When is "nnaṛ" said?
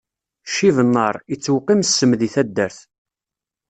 0.87-1.15